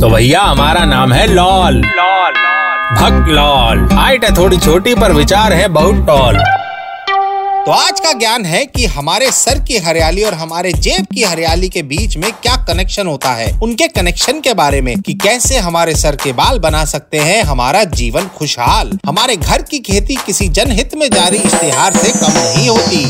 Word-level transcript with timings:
तो 0.00 0.08
भैया, 0.08 0.40
हमारा 0.40 0.84
नाम 0.84 1.12
है 1.12 1.26
लॉल। 1.26 1.74
लॉल 1.74 2.32
भक्त 2.96 3.28
लॉल। 3.28 3.88
हाइट 3.92 4.24
है 4.24 4.36
थोड़ी 4.36 4.56
छोटी, 4.56 4.94
पर 4.94 5.12
विचार 5.12 5.52
है 5.52 5.68
बहुत 5.68 6.06
टॉल। 6.06 6.38
तो 7.66 7.72
आज 7.72 8.00
का 8.00 8.12
ज्ञान 8.12 8.44
है 8.44 8.66
कि 8.66 8.86
हमारे 8.86 9.30
सर 9.30 9.58
की 9.58 9.78
हरियाली 9.78 10.22
और 10.22 10.34
हमारे 10.34 10.72
जेब 10.72 11.06
की 11.14 11.22
हरियाली 11.22 11.68
के 11.68 11.82
बीच 11.82 12.16
में 12.16 12.32
क्या 12.32 12.56
कनेक्शन 12.56 13.06
होता 13.06 13.30
है। 13.30 13.58
उनके 13.62 13.88
कनेक्शन 13.88 14.40
के 14.40 14.54
बारे 14.54 14.80
में 14.80 15.00
कि 15.00 15.14
कैसे 15.14 15.58
हमारे 15.58 15.94
सर 15.94 16.16
के 16.16 16.32
बाल 16.32 16.58
बना 16.58 16.84
सकते 16.84 17.18
हैं, 17.18 17.42
हमारा 17.42 17.84
जीवन 17.84 18.28
खुशहाल। 18.38 18.98
हमारे 19.06 19.36
घर 19.36 19.62
की 19.62 19.78
खेती 19.78 20.16
किसी 20.16 20.48
जनहित 20.48 20.90
में 20.94 21.10
जारी 21.10 21.36
इश्तेहार 21.36 21.92
से 21.92 22.08
कम 22.08 22.32
नहीं 22.32 22.68
होती। 22.68 23.04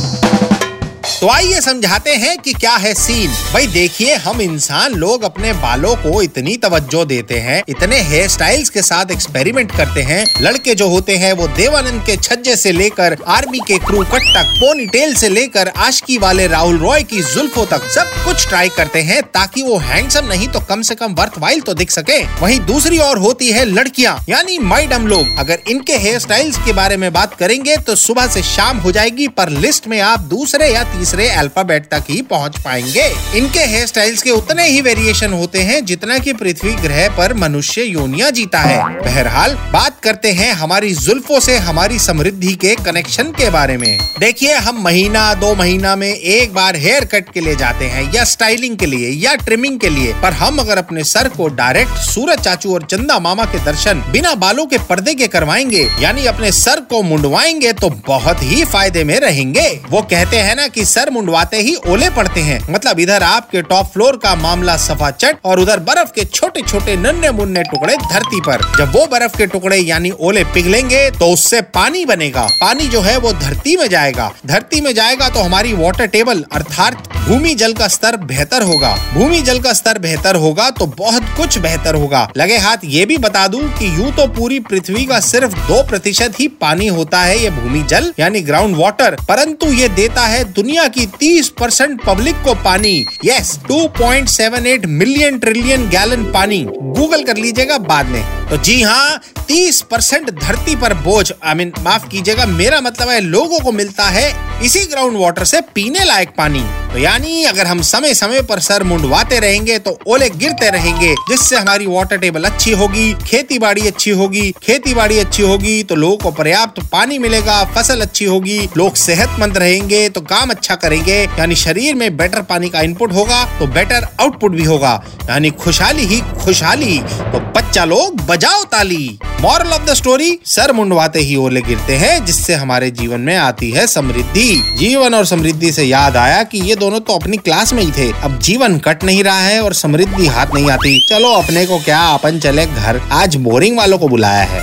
तो 1.21 1.29
आइए 1.29 1.61
समझाते 1.61 2.11
हैं 2.13 2.37
कि 2.39 2.53
क्या 2.53 2.73
है 2.73 2.93
सीन। 2.95 3.31
भाई 3.53 3.67
देखिए, 3.67 4.15
हम 4.15 4.41
इंसान 4.41 4.95
लोग 4.95 5.23
अपने 5.23 5.53
बालों 5.53 5.95
को 5.97 6.21
इतनी 6.23 6.57
तवज्जो 6.57 7.05
देते 7.05 7.39
हैं, 7.39 7.63
इतने 7.69 8.01
हेयर 8.01 8.29
स्टाइल्स 8.29 8.71
के 8.71 8.83
साथ 8.83 9.11
एक्सपेरिमेंट 9.11 9.71
करते 9.77 10.03
हैं। 10.03 10.25
लड़के 10.43 10.75
जो 10.75 10.89
होते 10.89 11.17
हैं, 11.17 11.33
वो 11.33 11.47
देवानंद 11.49 12.03
के 12.07 12.17
छज्जे 12.17 12.57
से 12.57 12.73
लेकर 12.73 13.17
आर्मी 13.27 13.61
के 13.69 13.79
क्रू 13.79 14.03
कट 14.05 14.27
तक 14.35 14.53
पोनी 14.59 14.87
टेल 14.87 15.15
से 15.15 15.29
लेकर 15.29 15.69
आशकी 15.77 16.19
वाले 16.19 16.47
राहुल 16.47 16.79
रॉय 16.79 17.03
की 17.05 17.23
जुल्फो 17.25 17.65
तक 17.67 17.89
सब 17.91 18.13
कुछ 18.25 18.47
ट्राई 18.49 18.69
करते 18.77 19.03
हैं 19.03 19.23
ताकि 19.31 19.63
वो 19.63 19.79
हैंडसम 19.79 20.27
नहीं 20.27 20.49
तो 20.49 20.61
कम 20.63 20.83
से 20.83 20.95
कम 20.95 21.15
वर्थ 21.15 21.41
तो 21.67 21.75
दिख 21.75 21.91
सके। 21.91 22.21
वहीं 22.41 22.61
दूसरी 22.67 22.99
ओर 22.99 23.19
होती 23.19 23.49
है 23.49 23.65
लड़कियाँ, 23.65 24.19
यानी 24.29 24.59
माइडम 24.59 25.07
लोग। 25.07 25.39
अगर 25.39 25.63
इनके 25.69 25.97
हेयर 25.97 26.19
स्टाइल्स 26.19 26.59
के 26.67 26.73
बारे 26.73 26.97
में 26.97 27.13
बात 27.13 27.35
करेंगे 27.35 27.77
तो 27.79 27.97
सुबह 27.97 28.27
से 28.29 28.43
शाम 28.45 28.79
हो 28.79 28.93
जाएगी, 28.93 29.29
पर 29.29 29.49
लिस्ट 29.51 29.87
में 29.87 30.01
आप 30.03 30.21
दूसरे 30.29 30.69
या 30.69 30.85
तीसरे 30.87 31.05
अल्फ़ाबेट 31.07 31.85
तक 31.85 32.05
ही 32.11 32.21
पहुँच 32.23 32.59
पाएँगे। 32.59 33.07
इनके 33.39 33.61
हेयर 33.61 33.87
स्टाइल्स 33.87 34.23
के 34.23 34.31
उतने 34.31 34.67
ही 34.67 34.81
वेरिएशन 34.81 35.33
होते 35.33 35.61
हैं 35.61 35.85
जितना 35.85 36.19
कि 36.19 36.33
पृथ्वी 36.33 36.73
ग्रह 36.77 37.09
पर 37.09 37.35
मनुष्य 37.35 37.83
योनिया 37.83 38.31
जीता 38.31 38.61
है। 38.61 38.79
बहरहाल, 39.01 39.55
बात 39.73 40.01
करते 40.01 40.33
हैं 40.33 40.53
हमारी 40.55 40.93
जुल्फों 40.95 41.41
से 41.41 41.57
हमारी 41.59 41.99
समृद्धि 41.99 42.53
के 42.55 42.75
कनेक्शन 42.77 43.31
के 43.33 43.51
बारे 43.51 43.77
में। 43.77 43.99
देखिए, 44.21 44.55
हम 44.57 44.83
महीना, 44.83 45.33
दो 45.35 45.55
महीना 45.55 45.95
में 45.97 46.09
एक 46.09 46.55
बार 46.55 46.77
हेयर 46.77 47.05
कट 47.05 47.33
के 47.33 47.41
लिए 47.41 47.57
जाते 47.57 47.85
हैं, 47.85 48.11
या 48.15 48.25
स्टाइलिंग 48.25 48.77
के 48.77 48.87
लिए, 48.87 49.11
या 49.23 49.35
ट्रिमिंग 49.37 49.79
के 49.81 49.89
लिए। 49.89 50.13
पर 50.23 50.33
हम 50.33 50.59
अगर 50.59 50.79
अपने 50.79 51.05
सर 51.05 51.29
को 51.29 51.49
डायरेक्ट 51.49 51.97
सूरज 52.03 52.41
चाचू 52.41 52.73
और 52.75 52.83
चंदा 52.83 53.19
मामा 53.19 53.45
के 53.45 53.59
दर्शन 53.65 54.03
बिना 54.13 54.35
बालों 54.37 54.67
के 54.67 54.79
पर्दे 54.81 55.15
के 55.15 55.27
करवाएँगे, 55.29 55.89
यानी 56.01 56.27
अपने 56.27 56.53
सर 56.53 56.81
को 56.81 57.03
मुंडवाएँगे 57.03 57.73
तो 57.73 57.91
बहुत 58.07 58.43
ही 58.43 58.65
फ़ायदे 58.65 59.05
में 59.05 59.19
रहेंगे। 59.21 59.69
वो 59.91 60.03
कहते 60.03 60.37
हैं 60.39 60.55
ना 60.57 60.67
कि 60.69 60.85
सर 60.97 61.11
मुंडवाते 61.11 61.57
ही 61.57 61.75
ओले 61.89 62.09
पड़ते 62.11 62.41
हैं। 62.41 62.59
मतलब 62.71 63.01
इधर 63.01 63.23
आपके 63.23 63.61
टॉप 63.63 63.87
फ्लोर 63.87 64.17
का 64.17 64.35
मामला 64.37 64.77
सफ़ा 64.77 65.11
चट 65.13 65.45
और 65.45 65.61
उधर 65.61 65.81
बर्फ़ 65.81 66.13
के 66.13 66.25
छोटे 66.27 66.63
छोटे 66.63 66.97
नन्हे 66.97 67.31
मुन्ने 67.33 67.63
टुकड़े 67.65 67.97
धरती 67.97 68.41
पर। 68.41 68.63
जब 68.79 68.93
वो 68.93 69.05
बर्फ़ 69.07 69.37
के 69.39 69.47
टुकड़े 69.47 69.77
यानी 69.79 70.11
ओले 70.21 70.45
पिघलेंगे 70.55 71.11
तो 71.11 71.27
उससे 71.33 71.61
पानी 71.75 72.05
बनेगा। 72.05 72.47
पानी 72.61 72.87
जो 72.89 73.01
है 73.01 73.17
वो 73.19 73.33
धरती 73.35 73.77
में 73.77 73.89
जाएगा। 73.89 74.33
धरती 74.47 74.81
में 74.81 74.95
जाएगा 74.95 75.29
तो 75.29 75.41
हमारी 75.41 75.73
वाटर 75.75 76.07
टेबल 76.07 76.45
अर्थात 76.53 77.16
भूमि 77.27 77.55
जल 77.55 77.73
का 77.73 77.87
स्तर 77.89 78.17
बेहतर 78.17 78.63
होगा। 78.63 78.93
भूमि 79.15 79.41
जल 79.43 79.59
का 79.61 79.73
स्तर 79.73 79.99
बेहतर 79.99 80.37
होगा 80.37 80.69
तो 80.71 80.87
बहुत 80.89 81.23
कुछ 81.37 81.57
बेहतर 81.59 81.95
होगा। 81.95 82.29
लगे 82.37 82.57
हाथ, 82.57 82.77
ये 82.85 83.07
भी 83.07 83.17
बता 83.17 83.47
दूँ 83.49 83.63
कि 83.79 83.87
यूँ 83.97 84.11
तो 84.17 84.27
पूरी 84.35 84.59
पृथ्वी 84.61 85.05
का 85.07 85.19
सिर्फ़ 85.21 85.57
दो 85.59 85.83
प्रतिशत 85.83 86.39
ही 86.41 86.47
पानी 86.61 86.87
होता 86.89 87.23
है 87.23 87.39
ये 87.39 87.51
भूमि 87.51 87.83
जल, 87.83 88.13
यानी 88.19 88.41
ग्राउंड 88.43 88.77
वाटर 88.77 89.17
परंतु 89.29 89.73
ये 89.73 89.89
देता 89.89 90.27
है 90.27 90.45
दुनिया 90.53 90.87
की 90.89 91.07
तीस 91.19 91.49
परसेंट 91.61 92.01
पब्लिक 92.05 92.43
को 92.45 92.55
पानी। 92.65 93.05
यस 93.25 93.55
2.78 93.69 94.87
मिलियन 94.87 95.39
ट्रिलियन 95.39 95.89
गैलन 95.89 96.25
पानी। 96.33 96.65
गूगल 96.71 97.25
कर 97.25 97.37
लीजिएगा 97.37 97.79
बाद 97.81 98.07
में। 98.07 98.23
तो 98.51 98.57
जी 98.57 98.81
हाँ 98.83 99.21
तीस 99.39 99.83
परसेंट 99.83 100.31
धरती 100.33 100.77
पर 100.77 100.95
बोझ। 101.03 101.33
आई 101.35 101.55
मीन 101.55 101.73
माफ़ 101.81 102.09
कीजिएगा, 102.09 102.47
मेरा 102.47 102.81
मतलब 102.81 103.09
है 103.09 103.21
लोगों 103.21 103.61
को 103.61 103.73
मिलता 103.73 104.05
है 104.05 104.33
इसी 104.65 104.87
ग्राउंड 104.87 105.17
वाटर 105.17 105.45
से 105.45 105.61
पीने 105.75 106.05
लायक 106.05 106.35
पानी। 106.39 106.65
तो 106.97 107.01
यानी 107.01 107.43
अगर 107.45 107.67
हम 107.67 107.81
समय 107.83 108.15
समय 108.15 108.41
पर 108.43 108.61
सर 108.61 108.83
मुंडवाते 108.83 109.39
रहेंगे 109.41 109.79
तो 109.79 109.91
ओले 110.07 110.29
गिरते 110.33 110.71
रहेंगे, 110.71 111.13
जिससे 111.29 111.57
हमारी 111.57 111.87
वाटर 111.87 112.19
टेबल 112.19 112.45
अच्छी 112.45 112.73
होगी, 112.73 113.13
खेती 113.23 113.59
बाड़ी 113.59 113.87
अच्छी 113.87 114.11
होगी, 114.11 114.51
खेती 114.63 114.95
बाड़ी 114.95 115.19
अच्छी 115.19 115.43
होगी 115.43 115.83
तो 115.83 115.95
लोगों 115.95 116.17
को 116.17 116.31
पर्याप्त 116.33 116.81
पानी 116.93 117.19
मिलेगा, 117.19 117.63
फ़सल 117.75 118.01
अच्छी 118.01 118.25
होगी, 118.25 118.59
लोग 118.77 118.95
सेहतमंद 118.97 119.59
रहेंगे 119.59 120.09
तो 120.09 120.21
काम 120.23 120.51
अच्छा 120.51 120.75
करेंगे, 120.77 121.23
यानी 121.39 121.55
शरीर 121.57 121.95
में 121.95 122.17
बेटर 122.17 122.43
पानी 122.45 122.69
का 122.69 122.81
इनपुट 122.81 123.13
होगा 123.13 123.45
तो 123.59 123.67
बेटर 123.69 124.09
आउटपुट 124.21 124.53
भी 124.53 124.65
होगा, 124.65 125.03
यानी 125.29 125.51
खुशहाली 125.53 126.07
ही 126.07 126.21
खुशहाली 126.45 126.99
तो 126.99 127.41
बच्चा 127.53 127.85
लोग 127.87 128.27
बजाओ 128.27 128.65
ताली। 128.73 129.19
मॉरल 129.41 129.73
ऑफ़ 129.73 129.83
द 129.85 129.95
स्टोरी 129.95 130.39
सर 130.47 130.73
मुंडवाते 130.73 131.19
ही 131.19 131.35
ओले 131.37 131.61
गिरते 131.63 131.97
हैं 131.97 132.25
जिससे 132.25 132.55
हमारे 132.55 132.91
जीवन 132.91 133.21
में 133.21 133.37
आती 133.37 133.71
है 133.71 133.87
समृद्धि। 133.87 134.77
जीवन 134.79 135.15
और 135.15 135.27
समृद्धि 135.27 135.73
से 135.73 135.85
याद 135.85 136.17
आया 136.17 136.43
कि 136.43 136.59
ये 136.59 136.77
दोनों 136.77 137.01
तो 137.01 137.17
अपनी 137.17 137.37
क्लास 137.37 137.73
में 137.73 137.83
ही 137.83 137.91
थे। 137.93 138.11
अब 138.25 138.39
जीवन 138.39 138.79
कट 138.79 139.05
नहीं 139.05 139.25
रहा 139.25 139.41
है 139.41 139.61
और 139.61 139.75
समृद्धि 139.75 140.27
हाथ 140.27 140.55
नहीं 140.55 140.71
आती। 140.71 140.99
चलो 141.11 141.33
अपने 141.33 141.67
को 141.67 141.79
क्या 141.79 142.01
अपन 142.09 142.39
चले 142.39 142.67
घर? 142.67 143.01
आज 143.13 143.37
बोरिंग 143.37 143.79
वालों 143.79 143.99
को 143.99 144.09
बुलाया 144.09 144.43
है। 144.45 144.61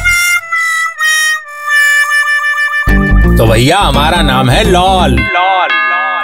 तो 3.38 3.45
भैया 3.45 3.79
हमारा 3.79 4.22
नाम 4.22 4.50
है 4.50 4.63
लॉल। 4.63 5.11
लॉल 5.11 5.69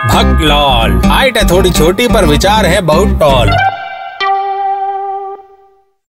भक्त 0.09 0.41
लॉल। 0.41 1.01
हाइट 1.05 1.37
है 1.37 1.49
थोड़ी 1.49 1.71
छोटी 1.71 2.07
पर 2.07 2.25
विचार 2.25 2.65
है 2.65 2.81
बहुत 2.81 3.19
टॉल 3.19 3.51